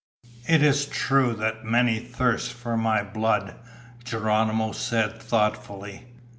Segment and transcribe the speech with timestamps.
[0.47, 3.53] "It is true that many thirst for my blood,"
[4.03, 6.07] Geronimo said thoughtfully.